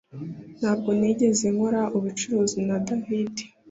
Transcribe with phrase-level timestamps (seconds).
[0.59, 3.33] Ntabwo nigeze nkora ubucuruzi na David